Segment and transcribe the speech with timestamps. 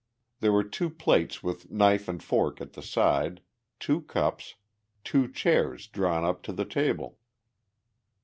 [0.39, 3.39] There were two plates with knife and fork at the side,
[3.79, 4.55] two cups,
[5.03, 7.19] two chairs drawn up to the table.